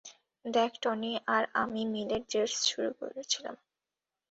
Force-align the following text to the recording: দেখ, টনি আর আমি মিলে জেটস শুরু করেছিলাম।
দেখ, 0.45 0.71
টনি 0.81 1.11
আর 1.27 1.43
আমি 1.53 1.81
মিলে 1.93 2.17
জেটস 2.29 2.55
শুরু 2.69 2.91
করেছিলাম। 2.99 3.55